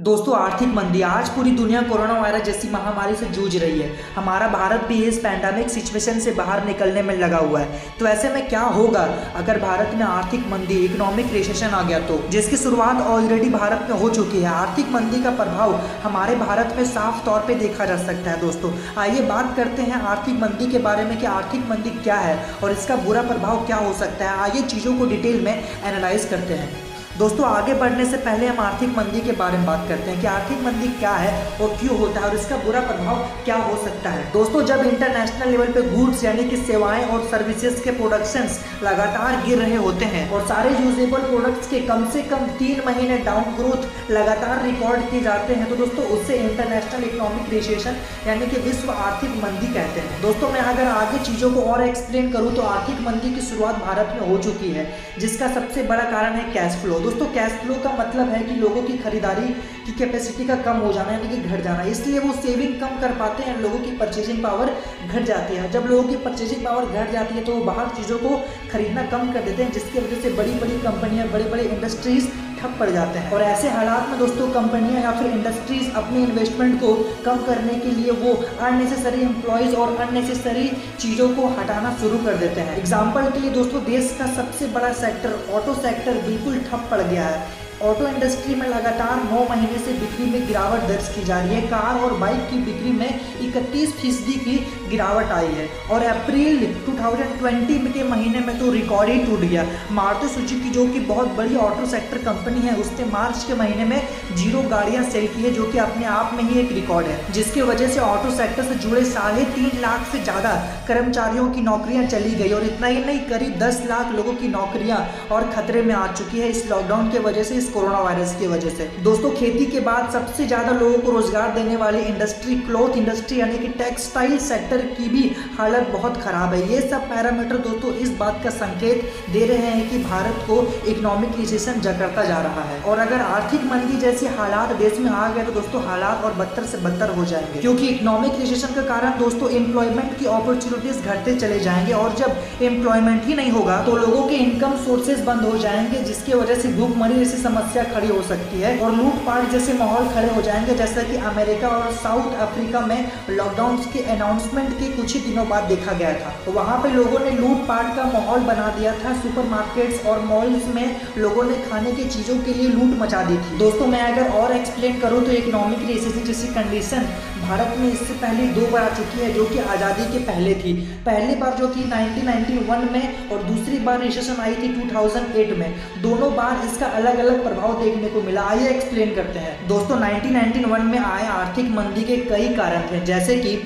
दोस्तों, 0.00 0.34
आर्थिक 0.34 0.68
मंदी। 0.68 1.00
आज 1.02 1.28
पूरी 1.28 1.50
दुनिया 1.50 1.80
कोरोना 1.82 2.14
वायरस 2.20 2.42
जैसी 2.42 2.68
महामारी 2.70 3.14
से 3.14 3.26
जूझ 3.28 3.56
रही 3.56 3.80
है। 3.80 3.88
हमारा 4.14 4.46
भारत 4.48 4.84
भी 4.88 5.02
इस 5.04 5.18
पैंडमिक 5.18 5.68
सिचुएशन 5.70 6.20
से 6.20 6.32
बाहर 6.32 6.64
निकलने 6.66 7.02
में 7.02 7.14
लगा 7.16 7.38
हुआ 7.38 7.60
है। 7.60 7.80
तो 7.98 8.06
ऐसे 8.06 8.28
में 8.28 8.48
क्या 8.48 8.60
होगा? 8.76 9.02
अगर 9.36 9.58
भारत 9.60 9.94
में 9.94 10.04
आर्थिक 10.06 10.46
मंदी 10.52 10.78
इकोनॉमिक 10.84 11.32
रिसेशन 11.32 11.66
आ 11.68 11.82
गया 11.82 12.00
तो 12.08 12.18
जिसकी 12.30 12.56
शुरुआत 12.56 13.02
ऑलरेडी 13.08 13.50
भारत 13.50 13.86
में 13.90 13.96
हो 13.98 14.10
चुकी 14.10 14.40
है, 14.40 14.48
आर्थिक 14.48 14.90
मंदी 14.90 15.22
का 15.22 15.30
प्रभाव 15.36 15.74
हमारे 16.02 16.36
भारत 16.38 16.74
में 16.76 16.84
साफ़ 16.86 17.24
तौर 17.26 17.40
पर 17.40 17.58
देखा 17.58 17.84
जा 17.84 17.96
सकता 17.98 18.30
है 18.30 18.40
दोस्तों। 18.40 18.72
आइए 18.98 19.26
बात 19.28 19.56
करते 19.56 19.82
हैं 19.82 20.02
आर्थिक 20.06 20.42
मंदी 20.42 20.70
के 20.72 20.78
बारे 20.80 21.04
में 21.04 21.18
कि 21.20 21.26
आर्थिक 21.28 21.70
मंदी 21.70 21.90
क्या 22.02 22.16
है 22.18 22.38
और 22.62 22.72
इसका 22.72 22.96
बुरा 22.98 23.22
प्रभाव 23.22 23.66
क्या 23.66 23.76
हो 23.78 23.92
सकता 23.94 24.30
है। 24.30 24.38
आइए 24.40 24.62
चीज़ों 24.68 24.98
को 24.98 25.06
डिटेल 25.06 25.44
में 25.44 25.54
एनालाइज 25.54 26.24
करते 26.24 26.54
हैं। 26.54 26.89
दोस्तों, 27.20 27.44
आगे 27.46 27.72
बढ़ने 27.74 28.04
से 28.10 28.16
पहले 28.16 28.46
हम 28.46 28.60
आर्थिक 28.60 28.96
मंदी 28.96 29.20
के 29.20 29.32
बारे 29.38 29.56
में 29.58 29.64
बात 29.66 29.84
करते 29.88 30.10
हैं 30.10 30.20
कि 30.20 30.26
आर्थिक 30.26 30.60
मंदी 30.64 30.86
क्या 31.00 31.10
है 31.12 31.32
और 31.62 31.74
क्यों 31.80 31.96
होता 31.98 32.20
है 32.20 32.28
और 32.28 32.36
इसका 32.36 32.56
बुरा 32.58 32.80
प्रभाव 32.82 33.16
क्या 33.44 33.56
हो 33.56 33.76
सकता 33.82 34.10
है। 34.10 34.22
दोस्तों, 34.32 34.62
जब 34.66 34.84
इंटरनेशनल 34.84 35.50
लेवल 35.50 35.72
पे 35.72 35.82
गुड्स 35.88 36.22
यानी 36.24 36.44
कि 36.50 36.56
सेवाएँ 36.58 37.04
और 37.06 37.26
सर्विसेज़ 37.30 37.82
के 37.84 37.90
प्रोडक्शंस 37.98 38.58
लगातार 38.82 39.44
गिर 39.46 39.58
रहे 39.58 39.76
होते 39.78 40.04
हैं 40.14 40.22
और 40.30 40.46
सारे 40.46 40.70
यूजेबल 40.76 41.26
प्रोडक्ट्स 41.26 41.68
के 41.70 41.80
कम 41.90 42.08
से 42.12 42.22
कम 42.30 42.46
तीन 42.60 42.80
महीने 42.86 43.18
डाउन 43.28 43.52
ग्रोथ 43.58 44.10
लगातार 44.12 44.64
रिकॉर्ड 44.64 45.10
किए 45.10 45.20
जाते 45.20 45.54
हैं 45.54 45.68
तो 45.68 45.76
दोस्तों, 45.76 46.04
उससे 46.06 46.38
इंटरनेशनल 46.38 47.04
इकोनॉमिक 47.04 47.52
रिसेशन 47.52 48.00
यानी 48.28 48.46
कि 48.46 48.62
विश्व 48.62 48.92
आर्थिक 48.92 49.36
मंदी 49.44 49.72
कहते 49.74 50.00
हैं। 50.00 50.22
दोस्तों, 50.22 50.50
मैं 50.52 50.64
अगर 50.72 50.88
आगे 50.94 51.22
चीज़ों 51.26 51.52
को 51.52 51.68
और 51.74 51.84
एक्सप्लेन 51.88 52.32
करूँ 52.32 52.54
तो 52.56 52.62
आर्थिक 52.72 53.06
मंदी 53.06 53.34
की 53.34 53.46
शुरुआत 53.50 53.84
भारत 53.84 54.16
में 54.16 54.26
हो 54.28 54.42
चुकी 54.42 54.72
है, 54.72 54.88
जिसका 55.18 55.52
सबसे 55.54 55.82
बड़ा 55.84 56.10
कारण 56.10 56.40
है 56.40 56.50
कैश 56.52 56.82
फ्लो 56.82 57.08
दोस्तों 57.10 57.26
कैश 57.34 57.52
फ्लो 57.60 57.74
का 57.84 57.92
मतलब 57.94 58.28
है 58.28 58.42
कि 58.44 58.54
लोगों 58.56 58.82
की 58.82 58.96
खरीदारी 58.98 59.46
की 59.86 59.92
कैपेसिटी 59.92 60.44
का 60.46 60.56
कम 60.56 60.76
हो 60.78 60.92
जाना, 60.92 61.12
यानी 61.12 61.28
कि 61.28 61.36
घट 61.38 61.62
जाना। 61.62 61.82
इसलिए 61.92 62.18
वो 62.18 62.32
सेविंग 62.34 62.74
कम 62.80 63.00
कर 63.00 63.12
पाते 63.18 63.42
हैं, 63.42 63.56
लोगों 63.62 63.78
की 63.78 63.96
परचेजिंग 63.98 64.42
पावर 64.42 64.70
घट 65.06 65.22
जाती 65.22 65.56
है। 65.56 65.70
जब 65.72 65.86
लोगों 65.90 66.04
की 66.08 66.16
परचेजिंग 66.24 66.64
पावर 66.64 66.84
घट 66.84 67.10
जाती 67.12 67.34
है 67.34 67.44
तो 67.44 67.54
वो 67.54 67.64
बाहर 67.64 67.88
चीज़ों 67.96 68.18
को 68.18 68.36
खरीदना 68.72 69.02
कम 69.06 69.32
कर 69.32 69.42
देते 69.42 69.62
हैं, 69.62 69.72
जिसकी 69.72 69.98
वजह 69.98 70.20
से 70.22 70.30
बड़ी 70.36 70.54
बड़ी 70.60 70.78
कंपनियाँ 70.82 71.26
बड़े 71.28 71.50
बड़े 71.50 71.64
इंडस्ट्रीज़ 71.64 72.28
ठप 72.60 72.76
पड़ 72.80 72.88
जाते 72.90 73.18
हैं। 73.18 73.30
और 73.32 73.42
ऐसे 73.44 73.68
हालात 73.70 74.08
में 74.08 74.18
दोस्तों 74.18 74.48
कंपनियाँ 74.52 75.02
या 75.02 75.12
फिर 75.12 75.30
इंडस्ट्रीज़ 75.32 75.90
अपने 75.96 76.22
इन्वेस्टमेंट 76.22 76.80
को 76.80 76.94
कम 77.24 77.42
करने 77.44 77.78
के 77.80 77.90
लिए 77.92 78.10
वो 78.20 78.34
अननेसेसरी 78.60 79.22
एम्प्लॉयज़ 79.22 79.74
और 79.76 79.96
अननेसेसरी 79.98 80.68
चीज़ों 80.98 81.28
को 81.36 81.48
हटाना 81.58 81.96
शुरू 82.00 82.18
कर 82.24 82.36
देते 82.36 82.60
हैं। 82.60 82.76
एग्ज़ाम्पल 82.78 83.30
के 83.30 83.40
लिए 83.40 83.50
दोस्तों 83.52 83.84
देश 83.84 84.14
का 84.18 84.26
सबसे 84.34 84.66
बड़ा 84.74 84.92
सेक्टर 85.00 85.38
ऑटो 85.54 85.74
सेक्टर 85.80 86.22
बिल्कुल 86.26 86.58
ठप 86.70 86.88
पड़ 86.90 87.00
गया 87.02 87.26
है। 87.26 87.68
ऑटो 87.82 88.06
इंडस्ट्री 88.06 88.54
में 88.54 88.66
लगातार 88.68 89.22
नौ 89.24 89.44
महीने 89.50 89.78
से 89.84 89.92
बिक्री 89.98 90.24
में 90.30 90.46
गिरावट 90.46 90.80
दर्ज 90.88 91.06
की 91.08 91.22
जा 91.24 91.40
रही 91.40 91.54
है। 91.54 91.60
कार 91.68 92.00
और 92.00 92.16
बाइक 92.18 92.40
की 92.50 92.56
बिक्री 92.64 92.90
में 92.92 93.20
इकतीस 93.40 93.92
फ़ीसदी 94.00 94.32
की 94.40 94.56
गिरावट 94.90 95.30
आई 95.32 95.46
है 95.48 95.68
और 95.90 96.02
अप्रैल 96.04 96.58
2020 96.86 97.92
के 97.92 98.02
महीने 98.04 98.40
में 98.40 98.58
तो 98.58 98.70
रिकॉर्ड 98.72 99.10
ही 99.10 99.18
टूट 99.24 99.40
गया। 99.40 99.64
मारुति 99.92 100.28
सुजुकी, 100.28 100.70
जो 100.70 100.86
कि 100.86 101.00
बहुत 101.06 101.28
बड़ी 101.36 101.56
ऑटो 101.58 101.86
सेक्टर 101.86 102.18
कंपनी 102.24 102.60
है, 102.60 102.74
उसने 102.76 103.04
मार्च 103.06 103.44
के 103.44 103.54
महीने 103.54 103.84
में 103.84 104.02
ज़ीरो 104.36 104.62
गाड़ियाँ 104.70 105.04
सेल 105.10 105.26
की 105.28 105.42
है, 105.42 105.50
जो 105.52 105.70
कि 105.72 105.78
अपने 105.78 106.06
आप 106.08 106.34
में 106.34 106.42
ही 106.44 106.60
एक 106.60 106.72
रिकॉर्ड 106.72 107.06
है, 107.06 107.32
जिसकी 107.32 107.62
वजह 107.62 107.88
से 107.88 108.00
ऑटो 108.00 108.30
सेक्टर 108.36 108.64
से 108.64 108.74
जुड़े 108.84 109.04
साढ़े 109.06 109.44
तीन 109.56 109.80
लाख 109.80 110.06
से 110.12 110.22
ज़्यादा 110.22 110.54
कर्मचारियों 110.88 111.48
की 111.50 111.60
नौकरियाँ 111.62 112.04
चली 112.06 112.34
गई 112.34 112.52
और 112.52 112.64
इतना 112.64 112.86
ही 112.86 113.04
नहीं, 113.04 113.20
करीब 113.30 113.58
दस 113.58 113.82
लाख 113.86 114.14
लोगों 114.14 114.34
की 114.34 114.48
नौकरियाँ 114.50 115.00
और 115.32 115.50
खतरे 115.52 115.82
में 115.82 115.94
आ 115.94 116.06
चुकी 116.12 116.40
है। 116.40 116.48
इस 116.50 116.66
लॉकडाउन 116.70 117.10
की 117.10 117.18
वजह 117.20 117.42
से 117.42 117.54
इस 117.56 117.68
कोरोना 117.70 117.98
वायरस 118.00 118.34
की 118.38 118.46
वजह 118.46 118.70
से। 118.70 118.90
दोस्तों, 119.02 119.30
खेती 119.32 119.66
के 119.66 119.80
बाद 119.82 120.10
सबसे 120.12 120.46
ज़्यादा 120.46 120.72
लोगों 120.74 120.98
को 120.98 121.12
रोज़गार 121.12 121.54
देने 121.54 121.76
वाली 121.76 121.98
इंडस्ट्री 122.04 122.54
क्लॉथ 122.60 122.96
इंडस्ट्री 122.96 123.40
यानी 123.40 123.58
कि 123.58 123.68
टेक्सटाइल 123.78 124.36
सेक्टर 124.40 124.86
की 124.90 125.08
भी 125.08 125.22
हालत 125.58 125.88
बहुत 125.92 126.16
ख़राब 126.22 126.54
है। 126.54 126.60
ये 126.70 126.80
सब 126.82 127.08
पैरामीटर 127.10 127.56
दोस्तों, 127.60 127.92
इस 127.96 128.16
बात 128.18 128.40
का 128.44 128.50
संकेत 128.52 129.12
दे 129.32 129.44
रहे 129.46 129.70
हैं 129.70 129.88
कि 129.90 129.98
भारत 130.04 130.44
को 130.46 130.60
इकोनॉमिक 130.90 131.36
रिसेशन 131.38 131.80
जकड़ता 131.80 132.24
जा 132.24 132.40
रहा 132.42 132.64
है। 132.64 132.80
और 132.82 132.98
अगर 132.98 133.20
आर्थिक 133.22 133.64
मंदी 133.64 133.96
जैसी 134.00 134.26
हालात 134.36 134.72
देश 134.78 134.98
में 134.98 135.10
आ 135.10 135.28
गए 135.32 135.44
तो 135.44 135.52
दोस्तों, 135.52 135.82
हालात 135.84 136.24
और 136.24 136.32
बदतर 136.34 136.64
से 136.66 136.78
बदतर 136.80 137.14
हो 137.16 137.24
जाएँगे। 137.26 137.60
क्योंकि 137.60 137.88
इकोनॉमिक 137.88 138.40
रिसेशन 138.40 138.74
के 138.74 138.86
कारण 138.88 139.18
दोस्तों 139.18 139.50
एम्प्लॉयमेंट 139.52 140.18
की 140.18 140.26
अपॉर्चुनिटीज़ 140.28 141.02
घटते 141.02 141.34
चले 141.36 141.58
जाएँगे। 141.60 141.92
और 141.94 142.14
जब 142.16 142.62
एम्प्लॉयमेंट 142.62 143.24
ही 143.24 143.34
नहीं 143.34 143.50
होगा 143.52 143.80
तो 143.84 143.96
लोगों 143.96 144.26
के 144.28 144.36
इनकम 144.36 144.76
सोर्सेज 144.84 145.20
बंद 145.24 145.44
हो 145.44 145.56
जाएँगे, 145.58 146.02
जिसकी 146.04 146.32
वजह 146.34 146.60
से 146.60 146.68
भूखमरी 146.74 147.14
जैसी 147.14 147.42
समस्या 147.60 147.82
खड़ी 147.84 148.08
हो 148.08 148.22
सकती 148.22 148.60
है 148.60 148.78
और 148.80 148.92
लूटपाट 148.92 149.50
जैसे 149.50 149.72
माहौल 149.72 150.08
खड़े 150.08 150.28
हो 150.34 150.42
जाएँगे, 150.42 150.74
जैसा 150.74 151.02
कि 151.02 151.16
अमेरिका 151.30 151.68
और 151.68 151.92
साउथ 151.94 152.38
अफ्रीका 152.40 152.80
में 152.80 153.10
लॉकडाउन 153.30 153.76
के 153.92 154.02
अनाउंसमेंट 154.12 154.72
के 154.78 154.86
कुछ 154.92 155.14
ही 155.14 155.20
दिनों 155.20 155.48
बाद 155.48 155.64
देखा 155.64 155.92
गया 155.92 156.12
था। 156.14 156.32
तो 156.46 156.52
वहाँ 156.52 156.78
पे 156.82 156.90
लोगों 156.90 157.18
ने 157.18 157.30
लूटपाट 157.30 157.94
का 157.96 158.04
माहौल 158.12 158.40
बना 158.42 158.68
दिया 158.78 158.92
था। 158.94 159.14
सुपर 159.20 160.08
और 160.08 160.20
मॉल्स 160.24 160.66
में 160.74 161.00
लोगों 161.18 161.42
ने 161.44 161.54
खाने 161.70 161.92
की 161.92 162.04
चीज़ों 162.04 162.36
के 162.44 162.54
लिए 162.54 162.68
लूट 162.68 162.98
मचा 162.98 163.22
दी 163.24 163.36
थी। 163.36 163.58
दोस्तों, 163.58 163.86
मैं 163.86 164.00
अगर 164.02 164.30
और 164.32 164.52
एक्सप्लेन 164.52 165.00
करूँ 165.00 165.24
तो 165.24 165.32
इकोनॉमिक 165.32 165.86
रेसिस 165.88 166.24
जैसी 166.24 166.48
कंडीशन 166.54 167.08
भारत 167.40 167.76
में 167.78 167.92
इससे 167.92 168.14
पहले 168.14 168.46
दो 168.54 168.66
बार 168.70 168.82
आ 168.82 168.88
चुकी 168.94 169.20
है, 169.20 169.32
जो 169.34 169.44
कि 169.44 169.58
आज़ादी 169.58 170.04
के 170.12 170.18
पहले 170.24 170.54
थी। 170.54 170.72
पहली 171.06 171.34
बार 171.34 171.54
जो 171.58 171.68
थी 171.68 171.84
1991 171.90 172.90
में 172.92 173.28
और 173.28 173.42
दूसरी 173.42 173.78
बार 173.78 174.00
रिसेशन 174.00 174.40
आई 174.40 174.54
थी 174.54 174.68
2008 174.74 175.56
में। 175.58 175.74
दोनों 176.02 176.34
बार 176.36 176.66
इसका 176.66 176.86
अलग 177.00 177.18
अलग 177.18 177.39
प्रभाव 177.42 177.82
देखने 177.82 178.08
को 178.08 178.22
मिला। 178.22 178.42
आइए 178.44 178.68
एक्सप्लेन 178.68 179.14
करते 179.14 179.38
हैं। 179.38 179.68
दोस्तों 179.68 180.00
1991 180.00 180.82
में 180.84 180.98
आए 180.98 181.26
आर्थिक 181.28 181.70
मंदी 181.70 182.02
के 182.04 182.16
कई 182.26 182.48
कारण 182.54 182.90
थे, 182.90 183.04
जैसे 183.04 183.36
कि 183.36 183.60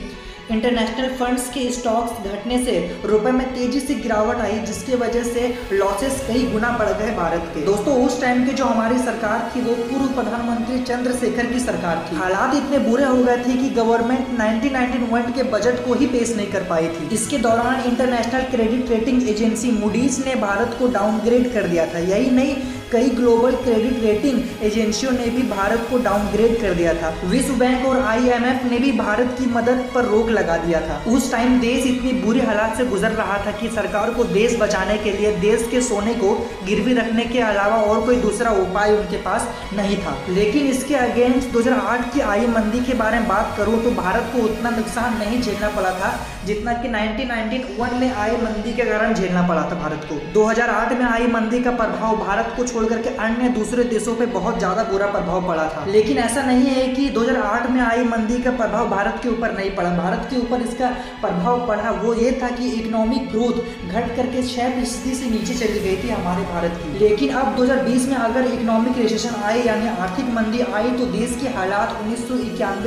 इंटरनेशनल 0.50 1.08
फंड्स 1.10 1.48
के 1.50 1.60
स्टॉक्स 1.72 2.26
घटने 2.30 2.56
से 2.64 2.72
रुपए 3.04 3.30
में 3.30 3.46
तेज़ी 3.54 3.78
से 3.80 3.94
गिरावट 3.94 4.40
आई, 4.40 4.58
जिसकी 4.60 4.94
वजह 4.94 5.22
से 5.24 5.46
लॉसेस 5.72 6.20
कई 6.28 6.42
गुना 6.46 6.70
बढ़ 6.70 6.88
गए 6.88 7.14
भारत 7.16 7.44
के। 7.54 7.60
दोस्तों, 7.60 7.94
उस 8.06 8.20
टाइम 8.20 8.44
की 8.46 8.52
जो 8.52 8.64
हमारी 8.64 8.98
सरकार 8.98 9.50
थी, 9.54 9.60
वो 9.60 9.74
पूर्व 9.74 10.12
प्रधानमंत्री 10.14 10.78
चंद्रशेखर 10.82 11.46
की 11.46 11.60
सरकार 11.60 12.04
थी। 12.06 12.16
हालात 12.16 12.54
इतने 12.54 12.78
बुरे 12.78 13.04
हो 13.04 13.22
गए 13.22 13.36
थे 13.36 13.56
कि 13.56 13.70
गवर्नमेंट 13.70 14.28
1991 14.38 15.32
के 15.32 15.42
बजट 15.50 15.84
को 15.86 15.94
ही 15.94 16.06
पेश 16.06 16.36
नहीं 16.36 16.46
कर 16.46 16.64
पाई 16.64 16.88
थी। 16.88 17.08
इसके 17.14 17.38
दौरान 17.38 17.82
international 17.82 18.42
credit 18.50 18.90
rating 18.90 19.28
agency 19.28 19.70
Moody's 19.70 20.22
ने 20.26 20.34
भारत 20.40 20.76
को 20.78 20.88
डाउनग्रेड 20.90 21.52
कर 21.52 21.68
दिया 21.68 21.86
था। 21.86 21.98
यही 22.08 22.30
नहीं 22.30 22.56
कई 22.94 23.08
ग्लोबल 23.10 23.54
क्रेडिट 23.56 24.02
रेटिंग 24.02 24.40
एजेंसियों 24.62 25.12
ने 25.12 25.24
भी 25.26 25.42
भारत 25.48 25.86
को 25.90 25.98
डाउनग्रेड 25.98 26.60
कर 26.60 26.74
दिया 26.74 26.92
था। 26.94 27.08
विश्व 27.24 27.54
बैंक 27.54 27.86
और 27.86 28.00
आईएमएफ 28.02 28.64
ने 28.64 28.78
भी 28.78 28.92
भारत 28.98 29.34
की 29.38 29.46
मदद 29.52 29.80
पर 29.94 30.04
रोक 30.04 30.28
लगा 30.30 30.56
दिया 30.56 30.80
था। 30.80 30.98
उस 31.10 31.30
टाइम 31.32 31.58
देश 31.60 31.86
इतनी 31.86 32.12
बुरी 32.20 32.40
हालात 32.40 32.76
से 32.76 32.86
गुजर 32.86 33.12
रहा 33.12 33.38
था 33.46 33.52
कि 33.52 33.68
सरकार 33.70 34.10
को 34.10 34.24
देश 34.26 34.56
बचाने 34.60 34.98
के 34.98 35.12
लिए 35.12 35.32
देश 35.38 35.66
के 35.70 35.80
सोने 35.80 36.14
को 36.14 36.30
गिरवी 36.66 36.94
रखने 36.94 37.24
के 37.24 37.40
अलावा 37.40 37.80
और 37.84 38.04
कोई 38.06 38.16
दूसरा 38.18 38.50
उपाय 38.60 38.96
उनके 38.96 39.16
पास 39.22 39.48
नहीं 39.76 39.96
था। 39.96 40.16
लेकिन 40.30 40.66
इसके 40.66 40.94
अगेंस्ट 40.98 41.50
2008 41.52 42.12
की 42.14 42.20
आई 42.28 42.46
मंदी 42.48 42.84
के 42.84 42.94
बारे 42.94 43.18
में 43.18 43.28
बात 43.28 43.54
करूँ 43.58 43.82
तो 43.84 43.90
भारत 43.92 44.30
को 44.32 44.44
उतना 44.44 44.70
नुकसान 44.70 45.18
नहीं 45.18 45.42
झेलना 45.42 45.68
पड़ा 45.70 45.90
था, 45.90 46.14
जितना 46.46 46.72
कि 46.74 46.88
1991 46.90 47.98
में 48.00 48.10
आई 48.14 48.36
मंदी 48.38 48.72
के 48.72 48.84
कारण 48.84 49.14
झेलना 49.14 49.46
पड़ा 49.48 49.62
था 49.62 49.80
भारत 49.82 50.08
को। 50.08 50.20
2008 50.32 50.92
में 50.92 51.04
आई 51.06 51.26
मंदी 51.32 51.62
का 51.62 51.70
प्रभाव 51.74 52.16
भारत 52.18 52.52
को 52.56 52.64
करके 52.86 53.10
अन्य 53.24 53.48
दूसरे 53.50 53.84
देशों 53.86 54.14
पे 54.16 54.26
बहुत 54.34 54.58
ज़्यादा 54.58 54.82
बुरा 54.84 55.06
प्रभाव 55.08 55.46
पड़ा 55.48 55.64
था। 55.68 55.84
लेकिन 55.88 56.18
ऐसा 56.20 56.42
नहीं 56.42 56.66
है 56.68 56.86
कि 56.94 57.08
2008 57.10 57.70
में 57.70 57.80
आई 57.82 58.04
मंदी 58.06 58.38
का 58.42 58.50
प्रभाव 58.56 58.88
भारत 58.90 59.20
के 59.22 59.28
ऊपर 59.28 59.56
नहीं 59.56 59.70
पड़ा। 59.76 59.90
भारत 59.96 60.26
के 60.30 60.36
ऊपर 60.38 60.62
इसका 60.62 60.88
प्रभाव 61.20 61.66
पड़ा 61.68 61.90
वो 62.02 62.14
ये 62.14 62.32
था 62.42 62.48
कि 62.56 62.70
इकोनॉमिक 62.72 63.28
ग्रोथ 63.30 63.56
घट 63.86 64.14
करके 64.16 64.42
छह 64.44 64.70
फ़ीसदी 64.74 65.14
से 65.14 65.30
नीचे 65.30 65.54
चली 65.56 65.80
गई 65.80 65.96
थी 66.02 66.08
हमारे 66.10 66.44
भारत 66.52 66.80
की। 66.82 66.98
लेकिन 66.98 67.34
अब 67.34 67.54
2020 67.56 68.08
में 68.08 68.16
अगर 68.18 68.52
इकोनॉमिक 68.52 68.98
रिसेशन 68.98 69.42
आए 69.44 69.62
यानी 69.64 69.88
आर्थिक 69.98 70.32
मंदी 70.34 70.60
आई 70.74 70.90
तो 70.98 71.06
देश 71.12 71.36
के 71.42 71.48
हालात 71.56 71.98
उन्नीस 72.00 72.26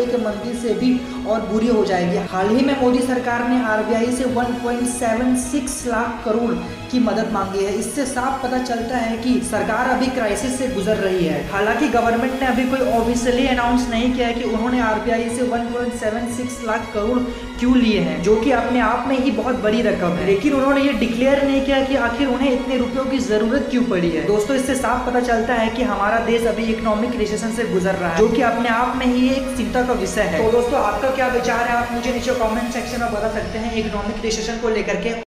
के 0.08 0.18
मंदी 0.20 0.54
से 0.60 0.74
भी 0.76 0.90
और 1.30 1.42
बुरी 1.48 1.68
हो 1.68 1.84
जाएगी। 1.86 2.18
हाल 2.30 2.50
ही 2.50 2.66
में 2.66 2.76
मोदी 2.82 3.00
सरकार 3.04 3.48
ने 3.50 3.62
आरबीआई 3.68 4.12
से 4.14 4.26
1.76 4.36 5.86
लाख 5.88 6.22
करोड़ 6.26 6.54
की 6.92 7.00
मदद 7.02 7.32
मांगी 7.34 7.64
है। 7.64 7.74
इससे 7.80 8.06
साफ़ 8.08 8.42
पता 8.44 8.58
चलता 8.64 8.98
है 8.98 9.18
कि 9.18 9.40
सरकार 9.78 9.96
अभी 9.96 10.08
क्राइसिस 10.08 10.58
से 10.60 10.68
गुजर 10.68 10.96
रही 10.98 11.26
है। 11.26 11.40
हालाँकि 11.50 11.88
गवर्नमेंट 11.88 12.40
ने 12.42 12.46
अभी 12.48 12.64
कोई 12.70 12.86
ऑफिशियली 12.92 13.48
अनाउंस 13.48 13.88
नहीं 13.90 14.14
किया 14.14 14.28
है 14.28 14.34
कि 14.34 14.44
उन्होंने 14.44 14.80
आरबीआई 14.82 15.30
से 15.30 15.44
1.76 15.50 16.64
लाख 16.68 16.88
करोड़ 16.94 17.20
क्यों 17.60 17.76
लिए 17.78 18.00
हैं, 18.00 18.22
जो 18.24 18.36
कि 18.36 18.52
अपने 18.52 18.80
आप 18.80 19.06
में 19.08 19.18
ही 19.18 19.32
बहुत 19.32 19.60
बड़ी 19.62 19.82
रकम 19.82 20.16
है। 20.16 20.26
लेकिन 20.26 20.54
उन्होंने 20.54 20.82
ये 20.82 20.94
डिक्लेयर 20.96 21.44
नहीं 21.44 21.62
किया 21.66 21.84
कि 21.86 21.96
आखिर 22.08 22.28
उन्हें 22.28 22.52
इतने 22.52 22.78
रुपयों 22.78 23.06
की 23.06 23.20
ज़रूरत 23.20 23.68
क्यों 23.72 23.84
पड़ी 23.84 24.10
है। 24.10 24.26
दोस्तों, 24.26 24.56
इससे 24.56 24.76
साफ़ 24.76 25.06
पता 25.06 25.20
चलता 25.22 25.54
है 25.54 25.70
कि 25.70 25.84
हमारा 25.84 26.20
देश 26.26 26.48
अभी 26.48 26.66
इकोनॉमिक 26.74 27.16
रिसेशन 27.20 27.52
से 27.52 27.68
गुजर 27.68 27.96
रहा 27.96 28.12
है, 28.12 28.20
जो 28.20 28.30
कि 28.30 28.42
अपने 28.50 28.70
आप 28.72 28.98
में 28.98 29.06
ही 29.06 29.30
एक 29.30 29.56
चिंता 29.58 29.86
का 29.86 30.02
विषय 30.02 30.30
है। 30.34 30.44
तो 30.44 30.52
दोस्तों, 30.52 30.84
आपका 30.84 31.16
क्या 31.16 31.28
विचार 31.38 31.64
है? 31.68 31.78
आप 31.78 31.94
मुझे 31.94 32.14
नीचे 32.14 32.40
कॉमेंट 32.44 32.74
सेक्शन 32.74 33.02
में 33.02 33.14
बता 33.14 33.34
सकते 33.40 33.60
हैं 33.60 33.76
इकोनॉमिक 33.76 34.24
रिसेशन 34.24 34.58
को 34.58 34.70
लेकर 34.72 35.02
के। 35.02 35.26